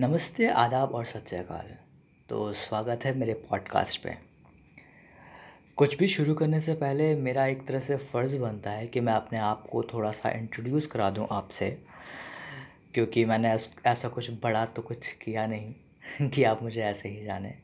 नमस्ते, 0.00 0.46
आदाब 0.46 0.90
और 0.90 1.04
सत 1.04 1.24
श्री 1.28 1.38
अकाल 1.38 1.66
तो 2.28 2.52
स्वागत 2.52 3.04
है 3.04 3.18
मेरे 3.18 3.32
पॉडकास्ट 3.32 4.02
पे। 4.02 4.14
कुछ 5.76 5.96
भी 5.98 6.08
शुरू 6.08 6.34
करने 6.34 6.60
से 6.60 6.74
पहले 6.74 7.14
मेरा 7.14 7.46
एक 7.46 7.66
तरह 7.68 7.80
से 7.80 7.96
फ़र्ज़ 7.96 8.36
बनता 8.36 8.70
है 8.70 8.86
कि 8.86 9.00
मैं 9.00 9.12
अपने 9.12 9.38
आप 9.38 9.66
को 9.72 9.82
थोड़ा 9.82 10.12
सा 10.12 10.30
इंट्रोड्यूस 10.30 10.86
करा 10.86 11.10
दूँ 11.10 11.26
आपसे, 11.30 11.70
क्योंकि 12.94 13.24
मैंने 13.24 13.58
ऐसा 13.86 14.08
कुछ 14.08 14.30
बड़ा 14.42 14.66
तो 14.66 14.82
कुछ 14.82 15.08
किया 15.08 15.46
नहीं 15.46 15.74
कि 16.30 16.44
आप 16.44 16.62
मुझे 16.62 16.82
ऐसे 16.82 17.08
ही 17.08 17.24
जाने। 17.24 17.54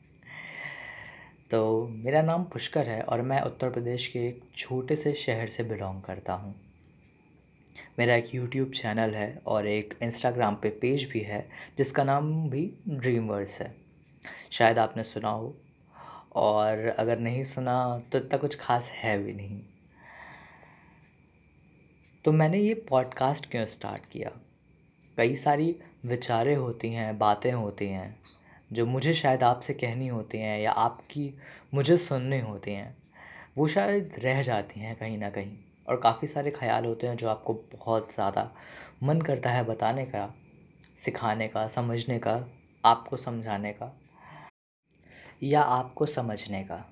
तो 1.51 1.87
मेरा 1.87 2.21
नाम 2.21 2.43
पुष्कर 2.43 2.87
है 2.87 3.01
और 3.01 3.21
मैं 3.21 3.41
उत्तर 3.41 3.69
प्रदेश 3.69 4.07
के 4.07 4.27
एक 4.27 4.43
छोटे 4.55 4.95
से 4.95 5.13
शहर 5.13 5.49
से 5.49 5.63
बिलोंग 5.63 6.01
करता 6.01 6.33
हूँ। 6.33 6.55
मेरा 7.99 8.15
एक 8.15 8.35
यूट्यूब 8.35 8.71
चैनल 8.71 9.15
है 9.15 9.41
और 9.47 9.67
एक 9.67 9.93
इंस्टाग्राम 10.03 10.55
पे 10.55 10.69
पेज 10.69 11.03
भी 11.03 11.19
है, 11.19 11.49
जिसका 11.77 12.03
नाम 12.03 12.49
भी 12.49 12.73
ड्रीमवर्स 12.89 13.59
है। 13.59 13.75
शायद 14.51 14.79
आपने 14.79 15.03
सुना 15.03 15.29
हो, 15.29 15.55
और 16.35 16.95
अगर 16.99 17.19
नहीं 17.19 17.43
सुना 17.43 18.01
तो 18.11 18.17
इतना 18.17 18.37
कुछ 18.37 18.55
खास 18.55 18.89
है 18.93 19.23
भी 19.23 19.33
नहीं। 19.33 19.61
तो 22.25 22.31
मैंने 22.31 22.59
ये 22.59 22.73
पॉडकास्ट 22.73 23.51
क्यों 23.51 23.65
स्टार्ट 23.65 24.05
किया? 24.11 24.31
कई 25.17 25.35
सारी 25.35 25.75
विचारें 26.05 26.55
होती 26.55 26.89
हैं, 26.89 27.17
बातें 27.17 27.51
होती 27.51 27.87
हैं, 27.87 28.15
जो 28.73 28.85
मुझे 28.85 29.13
शायद 29.13 29.43
आपसे 29.43 29.73
कहनी 29.73 30.07
होती 30.07 30.37
हैं 30.37 30.59
या 30.59 30.71
आपकी 30.71 31.37
मुझे 31.73 31.97
सुननी 31.97 32.39
होती 32.39 32.71
हैं। 32.71 32.97
वो 33.57 33.67
शायद 33.67 34.15
रह 34.19 34.41
जाती 34.43 34.79
हैं 34.79 34.95
कहीं 34.95 35.17
ना 35.17 35.29
कहीं। 35.29 35.57
और 35.87 35.95
काफ़ी 35.95 36.27
सारे 36.27 36.51
ख़्याल 36.51 36.85
होते 36.85 37.07
हैं 37.07 37.15
जो 37.17 37.29
आपको 37.29 37.53
बहुत 37.53 38.13
ज़्यादा 38.13 38.49
मन 39.03 39.21
करता 39.21 39.49
है 39.49 39.63
बताने 39.65 40.05
का, 40.05 40.27
सिखाने 40.97 41.47
का, 41.47 41.67
समझने 41.67 42.19
का, 42.19 42.39
आपको 42.85 43.17
समझाने 43.17 43.71
का 43.73 43.91
या 45.43 45.61
आपको 45.61 46.05
समझने 46.05 46.63
का। 46.63 46.85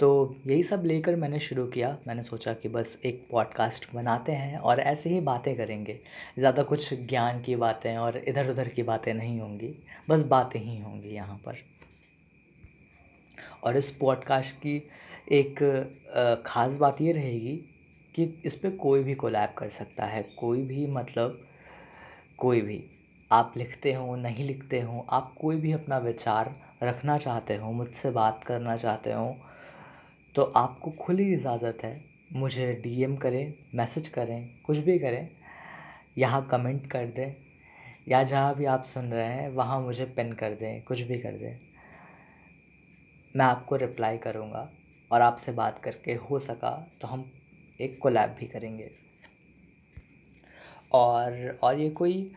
तो 0.00 0.36
यही 0.46 0.62
सब 0.62 0.82
लेकर 0.84 1.16
मैंने 1.16 1.38
शुरू 1.40 1.66
किया। 1.66 1.96
मैंने 2.06 2.22
सोचा 2.22 2.52
कि 2.52 2.68
बस 2.68 2.98
एक 3.04 3.26
पॉडकास्ट 3.30 3.86
बनाते 3.94 4.32
हैं 4.32 4.58
और 4.58 4.80
ऐसे 4.80 5.10
ही 5.10 5.20
बातें 5.20 5.54
करेंगे। 5.56 5.98
ज़्यादा 6.38 6.62
कुछ 6.62 6.92
ज्ञान 7.08 7.40
की 7.42 7.56
बातें 7.56 7.96
और 7.96 8.16
इधर 8.18 8.50
उधर 8.50 8.68
की 8.68 8.82
बातें 8.82 9.12
नहीं 9.14 9.38
होंगी, 9.40 9.74
बस 10.10 10.22
बातें 10.22 10.60
ही 10.60 10.78
होंगी 10.80 11.14
यहाँ 11.14 11.36
पर। 11.36 11.56
और 13.64 13.76
इस 13.76 13.90
पॉडकास्ट 13.90 14.56
की 14.56 14.78
एक 15.26 16.42
ख़ास 16.46 16.76
बात 16.76 17.00
ये 17.00 17.12
रहेगी 17.12 17.56
कि 18.14 18.24
इस 18.46 18.54
पर 18.54 18.76
कोई 18.76 19.02
भी 19.02 19.14
कोलैब 19.14 19.54
कर 19.58 19.68
सकता 19.68 20.04
है, 20.04 20.22
कोई 20.38 20.62
भी 20.62 20.86
मतलब 20.86 21.38
कोई 22.38 22.60
भी। 22.60 22.82
आप 23.30 23.52
लिखते 23.56 23.92
हो, 23.92 24.14
नहीं 24.16 24.44
लिखते 24.44 24.80
हो, 24.80 25.06
आप 25.10 25.32
कोई 25.40 25.56
भी 25.56 25.72
अपना 25.72 25.98
विचार 25.98 26.54
रखना 26.82 27.16
चाहते 27.18 27.56
हो, 27.56 27.72
मुझसे 27.72 28.10
बात 28.10 28.44
करना 28.44 28.76
चाहते 28.76 29.12
हो 29.12 29.36
तो 30.34 30.42
आपको 30.56 30.90
खुली 31.00 31.32
इजाज़त 31.34 31.84
है। 31.84 32.00
मुझे 32.32 32.72
डीएम 32.82 33.16
करें 33.16 33.52
मैसेज 33.74 34.08
करें, 34.08 34.48
कुछ 34.66 34.78
भी 34.78 34.98
करें, 34.98 35.28
यहाँ 36.18 36.46
कमेंट 36.50 36.90
कर 36.90 37.06
दें, 37.08 37.34
या 38.08 38.22
जहाँ 38.24 38.54
भी 38.54 38.64
आप 38.66 38.84
सुन 38.84 39.04
रहे 39.06 39.26
हैं, 39.26 39.48
वहाँ 39.50 39.80
मुझे 39.80 40.04
पिन 40.06 40.32
कर 40.34 40.54
दें, 40.54 40.82
कुछ 40.82 41.00
भी 41.00 41.18
कर 41.18 41.32
दें। 41.32 41.56
मैं 43.34 43.44
आपको 43.44 43.76
रिप्लाई 43.76 44.18
करूँगा। 44.18 44.68
और 45.12 45.22
आपसे 45.22 45.52
बात 45.52 45.78
करके 45.78 46.14
हो 46.14 46.38
सका 46.38 46.90
तो 47.00 47.08
हम 47.08 47.32
एक 47.80 47.98
कोलैब 48.02 48.30
भी 48.30 48.46
करेंगे। 48.46 48.90
और 50.92 51.58
और 51.62 51.78
ये 51.80 51.90
कोई 51.90 52.32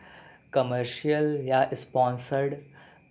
कमर्शियल 0.52 1.40
या 1.44 1.70
स्पॉन्सर्ड 1.74 2.54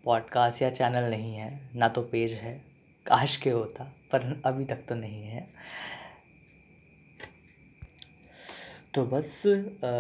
पॉडकास्ट 0.03 0.61
या 0.61 0.69
चैनल 0.69 1.09
नहीं 1.09 1.35
है 1.35 1.69
ना 1.75 1.87
तो 1.89 2.01
पेज 2.01 2.31
है 2.31 2.61
काश 3.07 3.37
के 3.37 3.49
होता 3.49 3.83
पर 3.83 4.41
अभी 4.45 4.65
तक 4.65 4.85
तो 4.89 4.95
नहीं 4.95 5.23
है। 5.23 5.47
तो 8.93 9.05
बस 9.05 9.43
आ, 9.47 9.91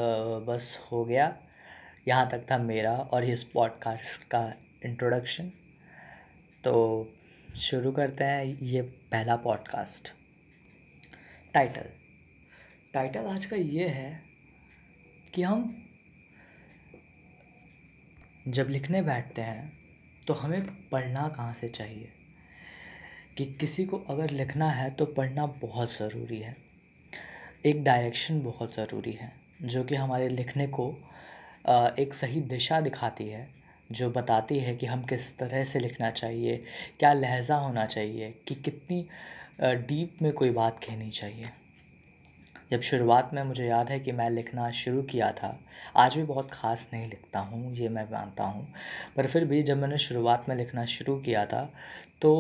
बस 0.45 0.77
हो 0.91 1.05
गया। 1.05 1.37
यहाँ 2.07 2.29
तक 2.29 2.45
था 2.51 2.57
मेरा 2.57 2.97
और 2.97 3.23
इस 3.23 3.43
पॉडकास्ट 3.43 4.23
का 4.23 4.53
इंट्रोडक्शन 4.85 5.51
तो 6.63 6.73
शुरू 7.59 7.91
करते 7.91 8.23
हैं 8.23 8.45
ये 8.45 8.81
पहला 8.81 9.35
पॉडकास्ट 9.35 10.11
टाइटल 11.53 11.85
टाइटल 12.93 13.25
आज 13.25 13.45
का 13.45 13.55
ये 13.55 13.87
है 13.87 14.21
कि 15.33 15.41
हम 15.41 15.87
जब 18.47 18.67
लिखने 18.69 19.01
बैठते 19.01 19.41
हैं 19.41 19.71
तो 20.27 20.33
हमें 20.33 20.89
पढ़ना 20.89 21.27
कहाँ 21.27 21.53
से 21.53 21.69
चाहिए? 21.69 22.09
कि 23.37 23.45
किसी 23.45 23.85
को 23.85 23.97
अगर 23.97 24.29
लिखना 24.29 24.71
है 24.71 24.89
तो 24.91 25.05
पढ़ना 25.05 25.45
बहुत 25.45 25.93
ज़रूरी 25.93 26.39
है। 26.39 26.55
एक 27.65 27.83
डायरेक्शन 27.83 28.41
बहुत 28.41 28.75
ज़रूरी 28.75 29.11
है, 29.11 29.31
जो 29.61 29.83
कि 29.83 29.95
हमारे 29.95 30.29
लिखने 30.29 30.67
को 30.67 30.91
एक 31.99 32.13
सही 32.13 32.41
दिशा 32.41 32.81
दिखाती 32.81 33.27
है। 33.29 33.58
जो 33.89 34.09
बताती 34.09 34.57
है 34.59 34.75
कि 34.75 34.85
हम 34.85 35.03
किस 35.03 35.37
तरह 35.37 35.63
से 35.65 35.79
लिखना 35.79 36.09
चाहिए, 36.11 36.57
क्या 36.99 37.13
लहज़ा 37.13 37.55
होना 37.57 37.85
चाहिए, 37.85 38.33
कि 38.47 38.55
कितनी 38.55 39.05
डीप 39.61 40.21
में 40.21 40.31
कोई 40.33 40.49
बात 40.51 40.79
कहनी 40.79 41.09
चाहिए। 41.11 41.49
जब 42.71 42.81
शुरुआत 42.81 43.31
में 43.33 43.43
मुझे 43.43 43.65
याद 43.65 43.89
है 43.89 43.99
कि 43.99 44.11
मैं 44.11 44.29
लिखना 44.29 44.69
शुरू 44.73 45.01
किया 45.03 45.31
था, 45.31 45.59
आज 45.95 46.15
भी 46.15 46.23
बहुत 46.23 46.49
ख़ास 46.51 46.87
नहीं 46.93 47.07
लिखता 47.09 47.39
हूँ, 47.39 47.73
ये 47.75 47.89
मैं 47.89 48.03
मानता 48.03 48.43
हूँ। 48.43 48.67
पर 49.15 49.27
फिर 49.27 49.45
भी 49.45 49.61
जब 49.63 49.77
मैंने 49.77 49.97
शुरुआत 49.99 50.45
में 50.49 50.55
लिखना 50.55 50.85
शुरू 50.87 51.15
किया 51.19 51.45
था 51.45 51.63
तो 52.21 52.31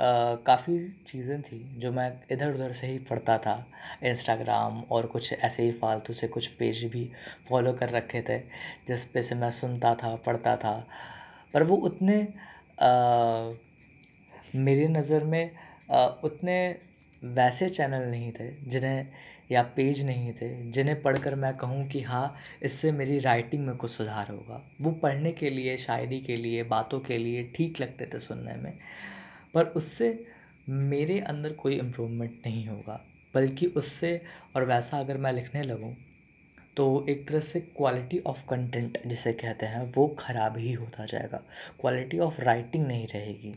काफ़ी 0.00 0.78
चीज़ें 1.06 1.40
थी 1.42 1.58
जो 1.80 1.92
मैं 1.92 2.10
इधर 2.32 2.54
उधर 2.54 2.72
से 2.72 2.86
ही 2.86 2.98
पढ़ता 3.00 3.36
था। 3.38 3.64
इंस्टाग्राम 4.04 4.80
और 4.82 5.06
कुछ 5.06 5.32
ऐसे 5.32 5.62
ही 5.62 5.72
फालतू 5.72 6.12
से 6.12 6.28
कुछ 6.28 6.46
पेज 6.48 6.82
भी 6.92 7.04
फॉलो 7.48 7.72
कर 7.72 7.90
रखे 7.90 8.22
थे, 8.22 8.38
जिस 8.88 9.04
पे 9.04 9.22
से 9.22 9.34
मैं 9.34 9.50
सुनता 9.52 9.94
था, 9.94 10.14
पढ़ता 10.16 10.56
था। 10.56 10.86
पर 11.54 11.62
वो 11.62 11.76
उतने 11.78 12.16
मेरी 14.56 14.86
नज़र 14.88 15.24
में 15.24 15.50
उतने 16.24 16.58
वैसे 17.22 17.68
चैनल 17.68 18.10
नहीं 18.10 18.32
थे, 18.32 18.50
जिन्हें, 18.70 19.06
या 19.50 19.62
पेज 19.76 20.04
नहीं 20.06 20.32
थे, 20.32 20.48
जिन्हें 20.72 21.00
पढ़कर 21.02 21.34
मैं 21.34 21.52
कहूँ 21.56 21.86
कि 21.88 22.02
हाँ 22.02 22.34
इससे 22.62 22.90
मेरी 22.92 23.18
राइटिंग 23.18 23.66
में 23.66 23.76
कुछ 23.76 23.90
सुधार 23.90 24.30
होगा। 24.30 24.60
वो 24.80 24.90
पढ़ने 25.02 25.32
के 25.32 25.50
लिए, 25.50 25.76
शायरी 25.78 26.20
के 26.20 26.36
लिए, 26.36 26.62
बातों 26.64 27.00
के 27.00 27.18
लिए 27.18 27.42
ठीक 27.56 27.80
लगते 27.80 28.06
थे 28.06 28.18
सुनने 28.20 28.54
में। 28.54 28.72
पर 29.54 29.66
उससे 29.76 30.08
मेरे 30.68 31.18
अंदर 31.20 31.52
कोई 31.52 31.78
इम्प्रूवमेंट 31.78 32.42
नहीं 32.46 32.66
होगा। 32.66 33.00
बल्कि 33.34 33.66
उससे 33.66 34.20
और 34.56 34.64
वैसा 34.64 34.98
अगर 34.98 35.16
मैं 35.16 35.32
लिखने 35.32 35.62
लगूँ 35.62 35.94
तो 36.76 37.06
एक 37.08 37.26
तरह 37.28 37.40
से 37.40 37.60
क्वालिटी 37.60 38.18
ऑफ़ 38.18 38.42
कंटेंट 38.48 38.98
जिसे 39.06 39.32
कहते 39.32 39.66
हैं, 39.66 39.92
वो 39.92 40.06
ख़राब 40.18 40.56
ही 40.58 40.72
होता 40.72 41.04
जाएगा। 41.04 41.40
क्वालिटी 41.80 42.18
ऑफ़ 42.18 42.40
राइटिंग 42.40 42.86
नहीं 42.86 43.06
रहेगी। 43.08 43.54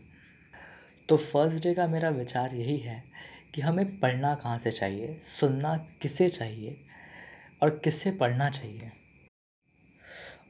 तो 1.09 1.17
फ़र्स्ट 1.17 1.63
डे 1.63 1.73
का 1.73 1.87
मेरा 1.87 2.09
विचार 2.09 2.55
यही 2.55 2.77
है 2.77 3.03
कि 3.55 3.61
हमें 3.61 3.99
पढ़ना 3.99 4.33
कहाँ 4.35 4.57
से 4.59 4.71
चाहिए, 4.71 5.13
सुनना 5.23 5.75
किसे 6.01 6.29
चाहिए 6.29 6.75
और 7.63 7.69
किससे 7.83 8.11
पढ़ना 8.11 8.49
चाहिए। 8.49 8.91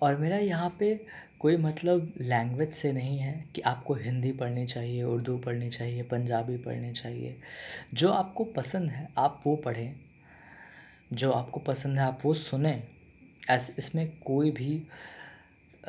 और 0.03 0.18
मेरा 0.18 0.38
यहाँ 0.38 0.75
पे 0.79 0.94
कोई 1.41 1.57
मतलब 1.57 2.13
लैंग्वेज 2.22 2.74
से 2.74 2.91
नहीं 2.94 3.18
है 3.18 3.34
कि 3.56 3.62
आपको 3.62 3.94
हिंदी 3.94 4.31
पढ़नी 4.31 4.66
चाहिए 4.66 5.03
उर्दू 5.03 5.38
पढ़नी 5.38 5.69
चाहिए 5.69 6.03
पंजाबी 6.03 6.57
पढ़नी 6.57 6.91
चाहिए। 6.91 7.35
जो 7.94 8.12
आपको 8.12 8.44
पसंद 8.44 8.90
है 8.90 9.07
आप 9.18 9.41
वो 9.46 9.56
पढ़ें। 9.56 9.96
जो 11.13 11.31
आपको 11.31 11.59
पसंद 11.59 12.00
है 12.00 12.06
आप 12.06 12.19
वो 12.25 12.34
सुने। 12.34 12.81
ऐसे 13.50 13.74
इसमें 13.78 14.07
कोई 14.18 14.52
भी 14.52 14.81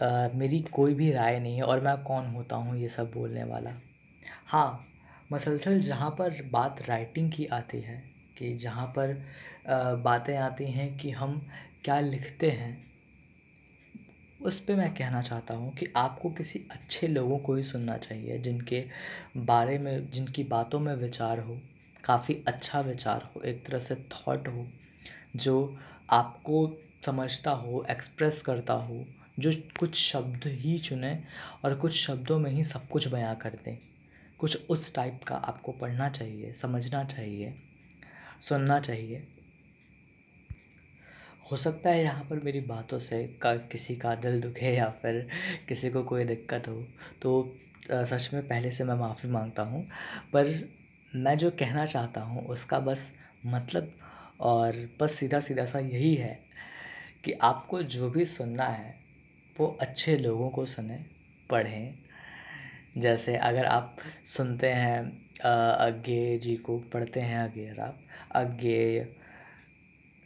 आ, 0.02 0.28
मेरी 0.34 0.60
कोई 0.60 0.94
भी 0.94 1.10
राय 1.12 1.38
नहीं 1.40 1.56
है 1.56 1.62
और 1.62 1.80
मैं 1.80 1.96
कौन 2.02 2.26
होता 2.26 2.56
हूँ 2.56 2.76
ये 2.76 2.88
सब 2.88 3.10
बोलने 3.12 3.44
वाला। 3.44 3.70
हाँ 4.46 4.84
मसलसल 5.32 5.80
जहाँ 5.80 6.10
पर 6.10 6.40
बात 6.52 6.82
राइटिंग 6.88 7.30
की 7.32 7.46
आती 7.46 7.80
है 7.80 8.02
कि 8.38 8.54
जहाँ 8.56 8.86
पर 8.98 9.14
बातें 10.04 10.36
आती 10.36 10.70
हैं 10.70 10.96
कि 10.98 11.10
हम 11.10 11.40
क्या 11.84 12.00
लिखते 12.00 12.50
हैं 12.50 12.91
उस 14.42 14.60
पर 14.60 14.74
मैं 14.74 14.94
कहना 14.94 15.22
चाहता 15.22 15.54
हूँ 15.54 15.74
कि 15.74 15.86
आपको 15.96 16.30
किसी 16.30 16.58
अच्छे 16.70 17.08
लोगों 17.08 17.38
को 17.38 17.54
ही 17.54 17.62
सुनना 17.62 17.96
चाहिए, 17.96 18.38
जिनके 18.38 18.84
बारे 19.36 19.78
में, 19.78 20.10
जिनकी 20.10 20.44
बातों 20.44 20.80
में 20.80 20.94
विचार 20.94 21.38
हो, 21.38 21.58
काफ़ी 22.04 22.44
अच्छा 22.48 22.80
विचार 22.80 23.22
हो, 23.22 23.40
एक 23.40 23.66
तरह 23.66 23.78
से 23.78 23.94
थॉट 23.94 24.48
हो, 24.48 24.66
जो 25.36 25.76
आपको 26.10 26.78
समझता 27.06 27.50
हो 27.50 27.86
एक्सप्रेस 27.90 28.42
करता 28.42 28.72
हो, 28.72 29.04
जो 29.38 29.52
कुछ 29.78 29.94
शब्द 29.94 30.40
ही 30.46 30.78
चुने 30.78 31.18
और 31.64 31.74
कुछ 31.74 32.06
शब्दों 32.06 32.38
में 32.38 32.50
ही 32.50 32.64
सब 32.64 32.88
कुछ 32.88 33.08
बयां 33.08 33.34
कर 33.34 33.50
दें। 33.50 33.78
कुछ 34.38 34.66
उस 34.70 34.94
टाइप 34.94 35.20
का 35.26 35.34
आपको 35.34 35.72
पढ़ना 35.72 36.08
चाहिए, 36.08 36.52
समझना 36.52 37.04
चाहिए, 37.04 37.54
सुनना 38.40 38.80
चाहिए। 38.80 39.22
हो 41.42 41.56
सकता 41.56 41.90
है 41.90 42.02
यहाँ 42.02 42.24
पर 42.24 42.40
मेरी 42.44 42.60
बातों 42.60 42.98
से 42.98 43.22
का, 43.42 43.54
किसी 43.54 43.96
का 43.96 44.14
दिल 44.14 44.40
दुखे 44.40 44.74
या 44.74 44.88
फिर 45.02 45.26
किसी 45.68 45.90
को 45.90 46.02
कोई 46.04 46.24
दिक्कत 46.24 46.68
हो। 46.68 46.82
तो 47.22 47.54
सच 47.90 48.28
में 48.34 48.42
पहले 48.42 48.70
से 48.70 48.84
मैं 48.84 48.94
माफ़ी 48.94 49.30
माँगता 49.30 49.62
हूँ, 49.62 49.84
पर 50.32 50.68
मैं 51.16 51.36
जो 51.38 51.50
कहना 51.50 51.86
चाहता 51.86 52.20
हूँ 52.20 52.46
उसका 52.46 52.78
बस 52.80 53.10
मतलब 53.46 53.90
और 54.40 54.76
बस 55.00 55.12
सीधा 55.12 55.40
सीधा 55.40 55.64
सा 55.64 55.78
यही 55.78 56.14
है 56.14 56.38
कि 57.24 57.32
आपको 57.42 57.82
जो 57.84 58.10
भी 58.10 58.24
सुनना 58.26 58.64
है, 58.64 58.94
वो 59.56 59.66
अच्छे 59.80 60.16
लोगों 60.16 60.48
को 60.50 60.66
सुने, 60.66 60.98
पढ़ें। 61.50 61.94
जैसे 62.98 63.36
अगर 63.36 63.64
आप 63.64 63.96
सुनते 64.26 64.68
हैं 64.68 65.00
अज्ञेय 65.40 66.38
जी 66.38 66.56
को 66.56 66.78
पढ़ते 66.92 67.20
हैं 67.20 67.38
अगेर 67.40 67.80
आप, 67.80 67.98
अज्ञेय, 68.34 69.06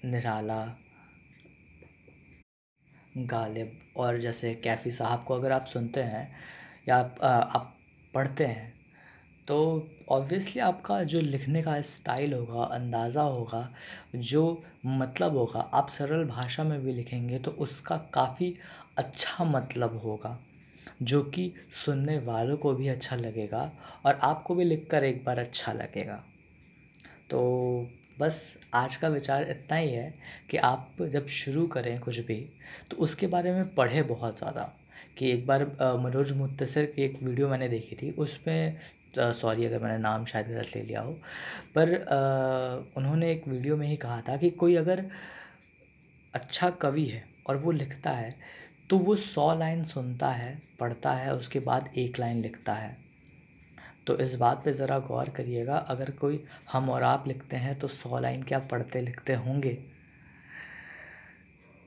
निराला 0.04 0.64
गालिब 3.16 3.72
और 3.96 4.18
जैसे 4.20 4.54
कैफ़ी 4.54 4.90
साहब 4.90 5.24
को 5.24 5.34
अगर 5.34 5.52
आप 5.52 5.64
सुनते 5.64 6.00
हैं 6.00 6.28
या 6.88 6.96
आप 6.96 7.18
आप 7.22 7.72
पढ़ते 8.14 8.44
हैं 8.44 8.72
तो 9.48 9.56
ऑब्वियसली 10.10 10.60
आपका 10.60 11.02
जो 11.02 11.20
लिखने 11.20 11.62
का 11.62 11.80
स्टाइल 11.80 12.32
होगा, 12.34 12.62
अंदाज़ा 12.64 13.22
होगा, 13.22 13.68
जो 14.16 14.62
मतलब 14.86 15.36
होगा, 15.36 15.60
आप 15.74 15.88
सरल 15.88 16.24
भाषा 16.24 16.64
में 16.64 16.80
भी 16.84 16.92
लिखेंगे 16.92 17.38
तो 17.38 17.50
उसका 17.50 17.96
काफ़ी 18.14 18.52
अच्छा 18.98 19.44
मतलब 19.44 19.96
होगा, 19.96 20.38
जो 21.02 21.22
कि 21.24 21.52
सुनने 21.74 22.18
वालों 22.18 22.56
को 22.56 22.74
भी 22.74 22.88
अच्छा 22.88 23.16
लगेगा 23.16 23.70
और 24.06 24.18
आपको 24.22 24.54
भी 24.54 24.64
लिख 24.64 24.86
कर 24.90 25.04
एक 25.04 25.24
बार 25.24 25.38
अच्छा 25.38 25.72
लगेगा। 25.72 26.22
तो 27.30 27.40
बस 28.16 28.36
आज 28.74 28.94
का 28.96 29.08
विचार 29.08 29.42
इतना 29.50 29.76
ही 29.76 29.88
है 29.88 30.12
कि 30.50 30.56
आप 30.56 30.96
जब 31.02 31.26
शुरू 31.28 31.66
करें 31.66 31.98
कुछ 32.00 32.18
भी 32.18 32.34
तो 32.90 32.96
उसके 32.96 33.26
बारे 33.26 33.52
में 33.52 33.74
पढ़ें 33.74 34.06
बहुत 34.06 34.38
ज़्यादा। 34.38 34.62
कि 35.18 35.30
एक 35.30 35.46
बार 35.46 35.64
मनोज 36.00 36.32
मुत्तसर 36.32 36.84
की 36.86 37.02
एक 37.02 37.18
वीडियो 37.22 37.48
मैंने 37.48 37.68
देखी 37.68 37.96
थी 37.96 38.10
उसमें 38.18 38.76
सॉरी 39.18 39.64
अगर 39.66 39.82
मैंने 39.82 39.98
नाम 39.98 40.24
शायद 40.24 40.48
गलत 40.48 40.72
ले 40.76 40.82
लिया 40.82 41.00
हो 41.00 41.12
पर 41.74 41.94
आ, 41.94 42.18
उन्होंने 42.96 43.30
एक 43.32 43.48
वीडियो 43.48 43.76
में 43.76 43.86
ही 43.86 43.96
कहा 43.96 44.20
था 44.28 44.36
कि 44.36 44.50
कोई 44.50 44.76
अगर 44.76 45.04
अच्छा 46.34 46.70
कवि 46.82 47.04
है 47.04 47.24
और 47.46 47.56
वो 47.56 47.70
लिखता 47.72 48.10
है 48.10 48.34
तो 48.90 48.98
वो 48.98 49.16
सौ 49.16 49.54
लाइन 49.58 49.84
सुनता 49.84 50.28
है 50.30 50.56
पढ़ता 50.80 51.12
है 51.12 51.34
उसके 51.34 51.60
बाद 51.60 51.90
एक 51.98 52.18
लाइन 52.20 52.42
लिखता 52.42 52.72
है। 52.72 52.96
तो 54.06 54.16
इस 54.18 54.34
बात 54.34 54.62
पे 54.64 54.72
ज़रा 54.72 54.98
गौर 54.98 55.28
करिएगा, 55.28 55.76
अगर 55.76 56.10
कोई 56.10 56.42
हम 56.72 56.90
और 56.90 57.02
आप 57.02 57.24
लिखते 57.28 57.56
हैं 57.56 57.78
तो 57.78 57.88
सौ 57.88 58.18
लाइन 58.20 58.42
क्या 58.42 58.58
पढ़ते 58.70 59.00
लिखते 59.00 59.34
होंगे? 59.34 59.76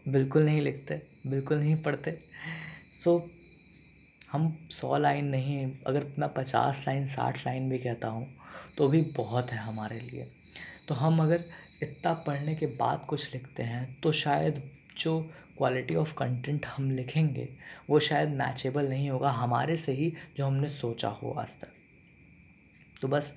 बिल्कुल 0.05 0.43
नहीं 0.43 0.61
लिखते, 0.61 1.01
बिल्कुल 1.27 1.57
नहीं 1.57 1.75
पढ़ते। 1.83 2.17
सो 2.95 3.29
हम 4.31 4.49
सौ 4.71 4.97
लाइन 4.97 5.25
नहीं, 5.25 5.71
अगर 5.87 6.05
मैं 6.19 6.29
पचास 6.33 6.83
लाइन, 6.87 7.05
साठ 7.07 7.45
लाइन 7.45 7.69
भी 7.69 7.77
कहता 7.79 8.07
हूँ 8.07 8.27
तो 8.77 8.87
भी 8.87 9.01
बहुत 9.17 9.51
है 9.51 9.57
हमारे 9.59 9.99
लिए। 10.01 10.27
तो 10.87 10.95
हम 10.95 11.19
अगर 11.19 11.43
इतना 11.83 12.13
पढ़ने 12.27 12.55
के 12.55 12.65
बाद 12.75 13.05
कुछ 13.09 13.33
लिखते 13.33 13.63
हैं 13.63 13.87
तो 14.03 14.11
शायद 14.13 14.61
जो 14.97 15.19
क्वालिटी 15.57 15.95
ऑफ़ 15.95 16.13
कंटेंट 16.13 16.65
हम 16.65 16.91
लिखेंगे, 16.91 17.47
वो 17.89 17.99
शायद 18.01 18.29
मैचेबल 18.31 18.89
नहीं 18.89 19.09
होगा 19.09 19.29
हमारे 19.31 19.77
से 19.77 19.91
ही 19.91 20.13
जो 20.37 20.45
हमने 20.45 20.69
सोचा 20.69 21.07
हो 21.09 21.31
आज 21.31 21.55
तक। 21.55 21.67
तो 23.01 23.07
बस, 23.07 23.33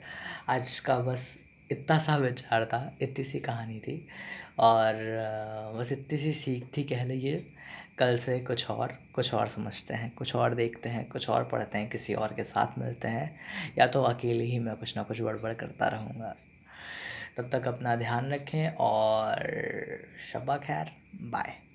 आज 0.49 0.81
का 0.81 0.99
बस 0.99 1.39
इतना 1.73 1.99
सा 1.99 2.17
विचार 2.17 2.65
था, 2.65 2.97
इतनी 3.03 3.25
सी 3.25 3.41
कहानी 3.41 3.79
थी 3.79 4.09
और 4.59 4.95
बस 5.79 5.93
इतनी 5.93 6.19
सी 6.19 6.33
सीख 6.33 6.67
थी 6.77 6.83
कह 6.83 7.05
लीजिए। 7.05 7.47
कल 7.99 8.17
से 8.19 8.41
कुछ 8.41 8.71
और 8.71 8.99
कुछ 9.15 9.35
और 9.35 9.49
समझते 9.49 9.95
हैं, 9.95 10.11
कुछ 10.11 10.37
और 10.37 10.55
देखते 10.55 10.89
हैं, 10.89 11.09
कुछ 11.09 11.31
और 11.31 11.45
पढ़ते 11.45 11.79
हैं, 11.79 11.89
किसी 11.89 12.15
और 12.15 12.33
के 12.33 12.45
साथ 12.45 12.79
मिलते 12.79 13.09
हैं, 13.09 13.41
या 13.79 13.87
तो 13.87 14.03
अकेले 14.03 14.45
ही 14.45 14.59
मैं 14.59 14.77
कुछ 14.77 14.97
ना 14.97 15.03
कुछ 15.03 15.21
बड़बड़ 15.21 15.53
करता 15.55 15.89
रहूँगा। 15.89 16.37
तब 17.37 17.51
तक 17.53 17.69
अपना 17.69 17.97
ध्यान 17.97 18.33
रखें 18.33 18.71
और, 18.71 19.37
शबा 20.33 20.57
खैर, 20.57 20.91
बाय। 21.23 21.72